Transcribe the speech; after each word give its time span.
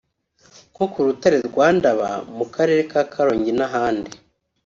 nko 0.73 0.85
k’urutare 0.91 1.37
rwa 1.47 1.67
Ndaba 1.77 2.09
mu 2.37 2.45
karere 2.53 2.81
ka 2.91 3.01
Karongi 3.11 3.51
n’ahandi 3.57 4.11